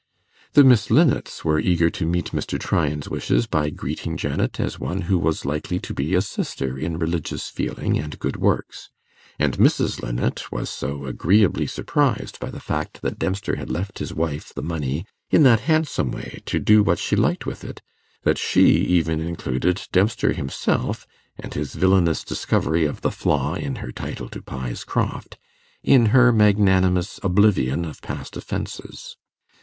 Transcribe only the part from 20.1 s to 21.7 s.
himself, and